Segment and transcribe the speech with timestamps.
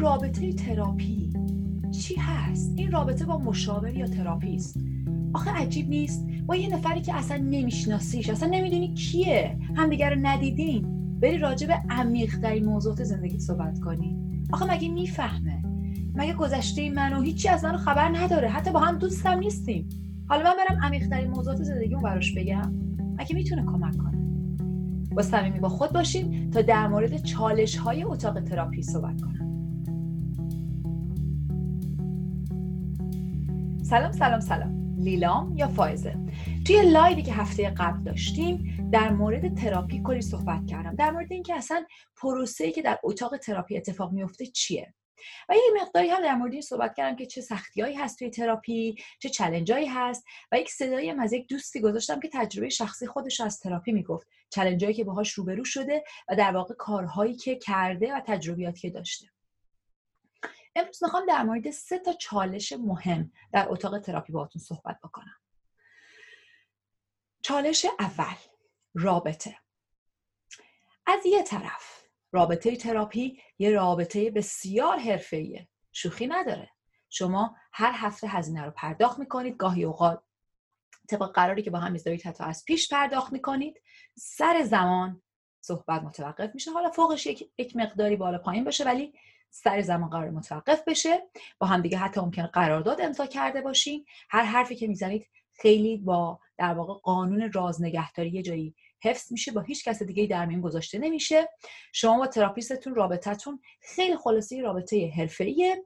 [0.00, 1.32] رابطه تراپی
[1.90, 4.80] چی هست؟ این رابطه با مشاور یا تراپیست
[5.32, 6.26] آخه عجیب نیست.
[6.46, 9.58] با یه نفری که اصلا نمیشناسیش اصلا نمی‌دونی کیه.
[9.74, 10.86] همدیگه رو ندیدین
[11.20, 14.16] بری راجع به عمیقترین موضوعات زندگی صحبت کنی.
[14.52, 15.62] آخه مگه می‌فهمه؟
[16.14, 18.48] مگه گذشته منو هیچی از منو خبر نداره.
[18.48, 19.88] حتی با هم دوستم نیستیم.
[20.28, 22.72] حالا من برم عمیقترین موضوعات زندگیمو براش بگم.
[23.18, 24.18] مگه می‌تونه کمک کنه؟
[25.14, 29.35] با صمیمی با خود باشیم تا در مورد چالش های اتاق تراپی صحبت کنم
[33.90, 34.96] سلام سلام سلام.
[34.98, 36.16] لیلام یا فایزه
[36.66, 40.94] توی لایوی که هفته قبل داشتیم در مورد تراپی کلی صحبت کردم.
[40.94, 41.84] در مورد اینکه اصلا
[42.16, 44.94] پروسه‌ای که در اتاق تراپی اتفاق میفته چیه؟
[45.48, 48.96] و یه مقداری هم در مورد این صحبت کردم که چه سختیایی هست توی تراپی
[49.20, 53.06] چه challenge ایی هست و یک صدایی هم از یک دوستی گذاشتم که تجربه شخصی
[53.06, 54.26] خودش از تراپی می‌گفت.
[54.50, 59.26] چلنجایی که باهاش روبرو شده و در واقع کارهایی که کرده و تجربیاتی که داشته.
[60.76, 65.36] امروز می‌خوام در مورد سه تا چالش مهم در اتاق تراپی باهاتون صحبت بکنم.
[67.42, 68.36] چالش اول
[68.94, 69.58] رابطه.
[71.06, 75.68] از یه طرف رابطه تراپی یه رابطه بسیار حرفه‌ایه.
[75.92, 76.70] شوخی نداره.
[77.10, 80.22] شما هر هفته هزینه رو پرداخت می‌کنید گاهی اوقات
[81.08, 83.82] طبق قراری که با هم می‌ذارید حتی از پیش پرداخت می‌کنید
[84.18, 85.22] سر زمان
[85.66, 86.70] صحبت متوقف میشه.
[86.70, 89.12] حالا فوقش یک, یک مقداری بالا پایین باشه ولی
[89.50, 91.22] سر زمان قرار متوقف بشه.
[91.58, 94.04] با هم دیگه حتی ممکنه قرارداد امضا کرده باشین.
[94.30, 99.52] هر حرفی که می‌زنید خیلی با در واقع قانون راز نگهداری یه جایی حفظ میشه.
[99.52, 101.48] با هیچ کس دیگه در میون گذاشته نمیشه.
[101.92, 105.84] شما با تراپیستتون رابطتون خیلی خلاصه رابطه حرفه‌ایه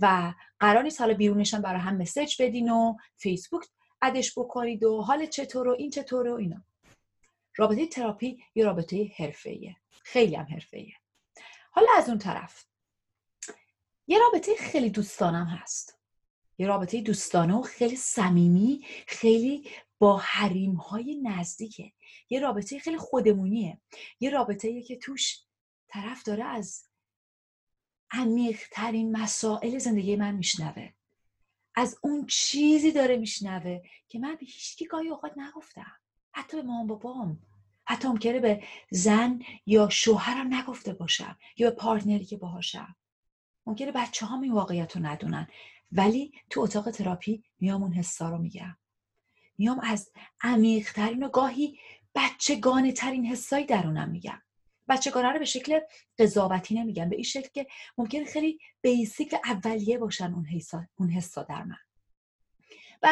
[0.00, 3.64] و قرار نیست حالا بیرونشان برای هم مسج بدین و فیسبوک
[4.02, 6.64] ادش بکنید و حال چطور و این چطور و اینا.
[7.56, 9.76] رابطه تراپی یه رابطه حرفه‌ایه.
[9.90, 10.94] خیلی هم حرفه‌ایه.
[11.70, 12.64] حالا از اون طرف
[14.06, 15.98] یه رابطه خیلی دوستانم هست.
[16.58, 21.92] یه رابطه دوستانه و خیلی صمیمی خیلی با حریم های نزدیکه.
[22.30, 23.80] یه رابطه خیلی خودمونیه.
[24.20, 25.38] یه رابطه که توش
[25.88, 26.88] طرف داره از
[28.10, 30.92] عمیقترین مسائل زندگی من میشنوه.
[31.74, 36.01] از اون چیزی داره میشنوه که من به هیچکی گاهی اوقات نگفتم.
[36.32, 37.38] حتی به مامان بابام.
[37.84, 42.96] حتی ممکنه به زن یا شوهرم نگفته باشم یا به پارتنری که باهاشم.
[43.66, 45.46] ممکنه بچه ها این واقعیت رو ندونن.
[45.92, 48.76] ولی تو اتاق تراپی میام اون حسا رو میگم
[49.58, 50.10] میام از
[50.40, 51.78] عمیقترین و گاهی
[52.14, 54.42] بچگانه ترین حسایی درونم میگم.
[54.88, 55.80] بچگانه رو به شکل
[56.18, 57.08] قضاوتی نمیگم.
[57.08, 57.66] به این شکل که
[57.98, 61.76] ممکنه خیلی بیسیک و اولیه باشن اون حسا, اون حسا در من.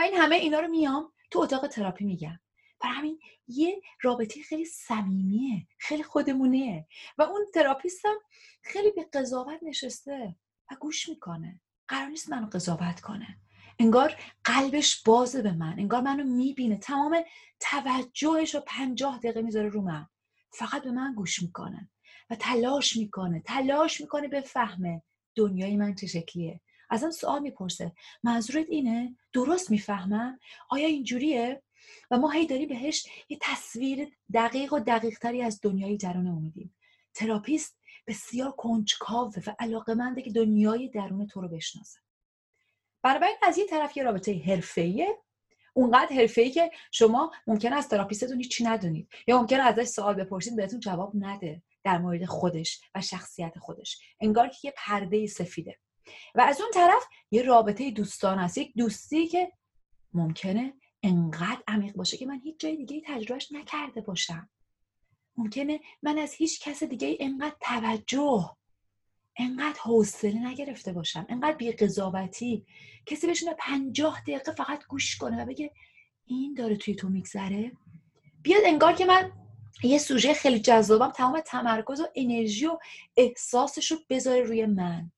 [0.00, 2.38] این همه اینا رو میام تو اتاق تراپی میگم.
[2.82, 6.86] برای همین یه رابطه خیلی صمیمیه خیلی خودمونه
[7.18, 8.14] و اون تراپیستم
[8.62, 10.36] خیلی به قضاوت نشسته
[10.70, 11.60] و گوش می‌کنه.
[11.88, 13.38] قرار نیست منو قضاوت کنه.
[13.78, 16.76] انگار قلبش بازه به من انگار منو می‌بینه.
[16.76, 17.24] تمام
[17.60, 20.06] توجهش رو پنجاه دقیقه می‌ذاره رو من.
[20.50, 21.90] فقط به من گوش می‌کنه
[22.30, 25.02] و تلاش می‌کنه تلاش می‌کنه بفهمه
[25.34, 26.60] دنیای من چه شکلیه.
[26.90, 27.92] ازم سوال می‌پرسه.
[28.22, 30.38] منظورت اینه؟ درست می‌فهمم؟
[30.70, 31.62] آیا اینجوریه؟
[32.10, 36.74] و ما هی داریم بهش یه تصویر دقیق و دقیق تری از دنیای درون میدیم.
[37.14, 42.00] تراپیست بسیار کنجکاوه و علاقمنده که دنیای درون تو رو بشناسه.
[43.02, 45.18] بنابراین از یه طرف یه رابطه حرفه‌ایه.
[45.74, 50.80] اونقدر حرفه‌ای که شما ممکن است تراپیستتون هیچی ندونید یا ممکن ازش سوال بپرسید بهتون
[50.80, 53.98] جواب نده در مورد خودش و شخصیت خودش.
[54.20, 55.78] انگار که یه پرده سفیده.
[56.34, 58.58] و از اون طرف یه رابطه دوستان است.
[58.58, 59.52] یک دوستی که
[60.14, 64.50] ممکنه انقدر عمیق باشه که من هیچ جای دیگه تجربهش نکرده باشم.
[65.36, 68.56] ممکنه من از هیچ کس دیگه انقدر توجه
[69.36, 72.66] انقدر حوصله نگرفته باشم انقدر بی قضاوتی
[73.06, 75.72] کسی بشینه پنجاه دقیقه فقط گوش کنه و بگه
[76.24, 77.72] این داره توی تو میگذره؟
[78.42, 79.32] بیاد انگار که من
[79.82, 82.78] یه سوژه خیلی جذابم تمام تمرکز و انرژی و
[83.16, 85.12] احساسش رو بذاره روی من.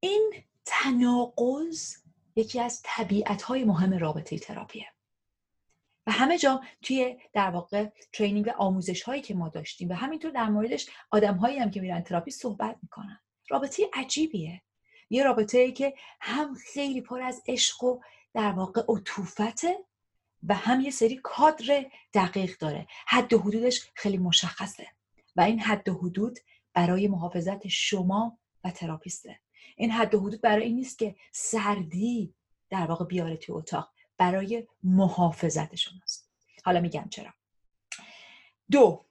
[0.00, 0.32] این
[0.64, 2.01] تناقض
[2.36, 4.86] یکی از طبیعت های مهم رابطه تراپیه.
[6.06, 10.30] و همه جا توی در واقع ترینینگ و آموزش هایی که ما داشتیم و همینطور
[10.30, 13.20] در موردش آدم هایی هم که میرن تراپی صحبت می‌کنن.
[13.48, 14.62] رابطه عجیبیه.
[15.10, 18.00] یه رابطه ای که هم خیلی پر از عشق و
[18.34, 19.78] در واقع عطوفته
[20.42, 22.86] و هم یه سری کادر دقیق داره.
[23.06, 24.86] حد و حدودش خیلی مشخصه
[25.36, 26.38] و این حد و حدود
[26.74, 29.40] برای محافظت شما و تراپیسته.
[29.76, 32.34] این حد و حدود برای این نیست که سردی
[32.70, 33.92] در واقع بیاره توی اتاق.
[34.18, 36.30] برای محافظت شماست.
[36.64, 37.30] حالا میگم چرا.
[38.70, 39.04] دو.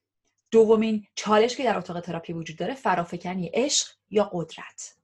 [0.51, 4.95] دومین چالش که در اتاق تراپی وجود داره فرافکنی عشق یا قدرت.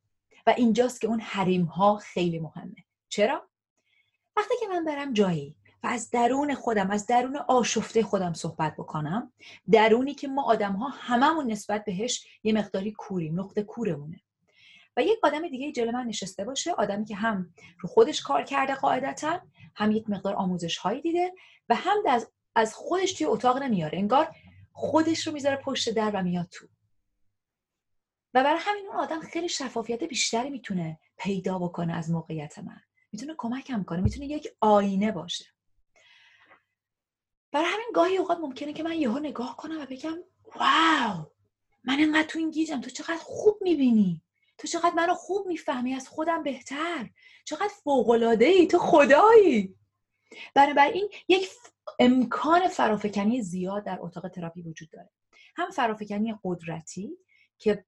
[0.48, 2.86] و اینجاست که اون حریم ها خیلی مهمه.
[3.10, 3.48] چرا؟
[4.38, 9.32] وقتی که من برم جایی و از درون خودم از درون آشفته خودم صحبت بکنم
[9.72, 14.22] درونی که ما آدم ها هممون نسبت بهش یه مقداری کوریم نقطه کورمونه.
[14.98, 18.76] و یک آدم دیگه جلو من نشسته باشه آدمی که هم رو خودش کار کرده
[18.76, 19.42] قاعدتا
[19.76, 21.34] هم یک مقدار آموزش هایی دیده
[21.70, 23.98] و هم از, از خودش توی اتاق نمیاره.
[23.98, 24.36] انگار
[24.72, 26.68] خودش رو می‌ذاره پشت در و میاد تو.
[28.34, 32.82] و برای همین اون آدم خیلی شفافیت بیشتری می‌تونه پیدا بکنه از موقعیت من.
[33.12, 35.46] می‌تونه کمکم کنه می‌تونه یک آینه باشه.
[37.52, 40.18] برای همین گاهی اوقات ممکنه که من یهو نگاه کنم و بگم
[40.56, 41.26] واو!
[41.84, 44.22] من انقدر تو این گیجم تو چقدر خوب می‌بینی!
[44.58, 47.10] تو چقدر منو خوب می‌فهمی از خودم بهتر.
[47.46, 49.76] چقدر فوقلاده ای تو خدایی.
[50.54, 51.50] بنابراین یک
[52.00, 55.10] امکان فرافکنی زیاد در اتاق تراپی وجود داره.
[55.56, 57.18] هم فرافکنی قدرتی
[57.58, 57.86] که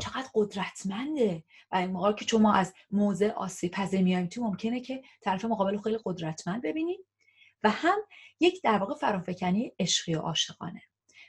[0.00, 5.02] چقدر قدرتمنده و این موقع که شما از موضع آسیب پذیر میایم تو ممکنه که
[5.20, 7.06] طرف مقابل خیلی قدرتمند ببینید
[7.62, 7.98] و هم
[8.40, 10.82] یک در واقع فرافکنی عشقی و عاشقانه.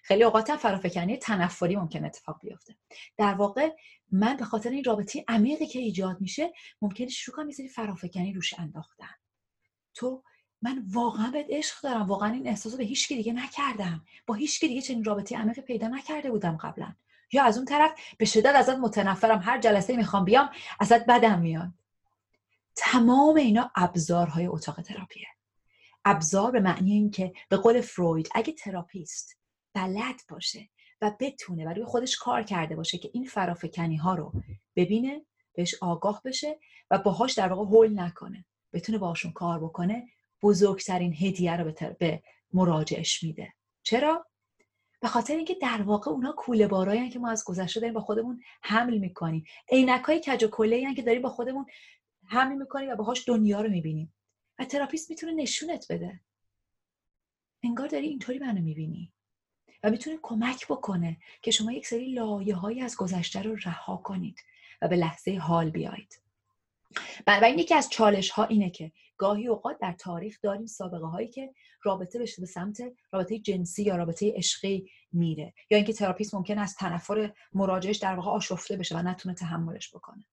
[0.03, 2.75] خیلی اوقات هم فرافکنی تنفری ممکن اتفاق بیفته.
[3.17, 3.69] در واقع
[4.11, 8.59] من به خاطر این رابطه عمیقی که ایجاد میشه ممکنه شروع کنم یه فرافکنی روش
[8.59, 9.15] انداختن.
[9.93, 10.23] تو
[10.61, 12.01] من واقعا بهت عشق دارم.
[12.01, 14.05] واقعا این احساس به هیچ دیگه نکردم.
[14.27, 16.95] با هیچ دیگه چنین رابطه عمیقی پیدا نکرده بودم قبلا.
[17.31, 19.41] یا از اون طرف به شدت ازت متنفرم.
[19.43, 20.49] هر جلسه می‌خوام بیام
[20.79, 21.69] ازت بدم میاد.
[22.75, 25.27] تمام اینا ابزارهای اتاق تراپیه.
[26.05, 29.38] ابزار به معنی این که به قول فروید اگه تراپیست
[29.73, 30.69] بلد باشه
[31.01, 34.33] و بتونه و روی خودش کار کرده باشه که این فرافکنی ها رو
[34.75, 36.59] ببینه بهش آگاه بشه
[36.91, 38.45] و باهاش در واقع هول نکنه.
[38.73, 40.07] بتونه باشون کار بکنه
[40.41, 42.23] بزرگترین هدیه رو به
[42.53, 43.53] مراجعش میده.
[43.83, 44.25] چرا؟
[45.01, 48.41] به خاطر اینکه در واقع اونا کوله بارایی که ما از گذشته داریم با خودمون
[48.61, 49.43] حمل می‌کنیم.
[49.71, 51.65] عینک های کج و کله که داریم با خودمون
[52.25, 54.13] حمل می‌کنیم و باهاش دنیا رو می‌بینیم.
[54.59, 56.19] و تراپیست می‌تونه نشونت بده.
[57.63, 59.13] انگار داری اینطوری منو می‌بینی.
[59.83, 64.39] و می‌تونه کمک بکنه که شما یک سری لایه هایی از گذشته رو رها کنید
[64.81, 66.21] و به لحظه حال بیایید.
[67.25, 71.53] بنابراین یکی از چالش ها اینه که گاهی اوقات در تاریخ داریم سابقه هایی که
[71.83, 72.81] رابطه به سمت
[73.11, 78.31] رابطه جنسی یا رابطه عشقی میره یا اینکه تراپیست ممکن از تنفر مراجعش در واقع
[78.31, 80.25] آشفته بشه و نتونه تحملش بکنه.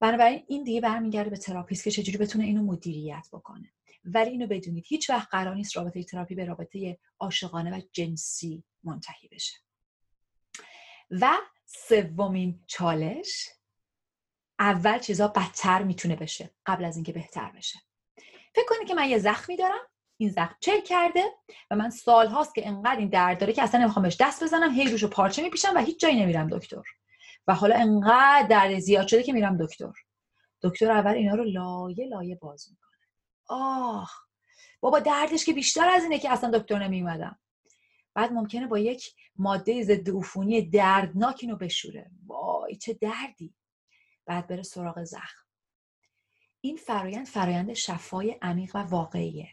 [0.00, 3.72] بنابراین این دیگه برمیگرده به تراپیست که چجوری بتونه اینو مدیریت بکنه.
[4.04, 9.28] ولی اینو بدونید هیچ وقت قرار نیست رابطه تراپی به رابطه عاشقانه و جنسی منتهی
[9.28, 9.56] بشه.
[11.10, 11.30] و
[11.66, 13.48] سومین چالش
[14.58, 17.78] اول چیزا بدتر می‌تونه بشه قبل از اینکه بهتر بشه.
[18.54, 19.80] فکر کنید که من یه زخمی دارم
[20.16, 21.24] این زخم چه کرده
[21.70, 24.74] و من سال هاست که انقدر این درد داره که اصلا نمی‌خوام بهش دست بزنم
[24.74, 26.82] هی روشو پارچه میپیشم و هیچ جایی نمیرم دکتر.
[27.50, 29.92] و حالا انقدر درد زیاد شده که میرم دکتر.
[30.62, 32.90] دکتر اول اینا رو لایه لایه باز می‌کنه.
[33.46, 34.10] آه
[34.80, 37.38] بابا دردش که بیشتر از اینه که اصلا دکتر نمیومدم
[38.14, 42.10] بعد ممکنه با یک ماده ضد عفونی دردناک اینو بشوره.
[42.26, 43.54] وای چه دردی.
[44.26, 45.46] بعد بره سراغ زخم.
[46.60, 49.48] این فرایند فرایند شفای عمیق و واقعیه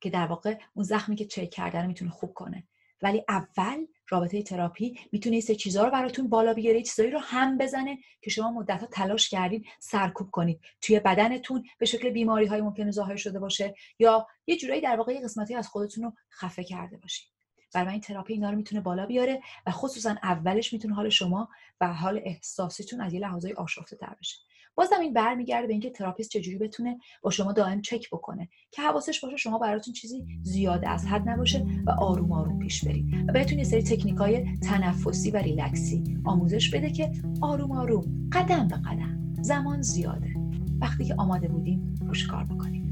[0.00, 2.68] که در واقع اون زخمی که چک کرده رو می‌تونه خوب کنه.
[3.02, 7.98] ولی اول رابطه تراپی می‌تونه سه چیزها رو براتون بالا بیاره چیزایی رو هم بزنه
[8.22, 10.60] که شما مدتها تلاش کردید سرکوب کنید.
[10.80, 15.20] توی بدنتون به شکل بیماری های ممکنه ظاهر شده باشه یا یه جورایی در واقع
[15.24, 17.32] قسمتی از خودتون رو خفه کرده باشید
[17.74, 21.48] برای این تراپی اینا رو می‌تونه بالا بیاره و خصوصا اولش می‌تونه حال شما
[21.80, 24.36] و حال احساسیتون از یه لحاظای آشفته تر بشه.
[24.74, 29.20] بازم این برمیگرده به اینکه تراپیست چجوری بتونه با شما دائم چک بکنه که حواسش
[29.20, 33.58] باشه شما براتون چیزی زیاده از حد نباشه و آروم آروم پیش برید و بهتون
[33.58, 39.34] یه سری تکنیک های تنفسی و ریلکسی آموزش بده که آروم آروم قدم به قدم
[39.42, 40.34] زمان زیاده.
[40.80, 42.82] وقتی که آماده بودیم روش کار بکنیم.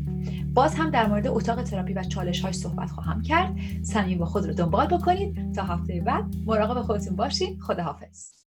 [0.54, 3.56] باز هم در مورد اتاق تراپی و چالش های صحبت خواهم کرد.
[3.82, 5.52] صمیم با خود رو دنبال بکنید.
[5.54, 8.32] تا هفته بعد مراقب خودتون باشید خداحافظ.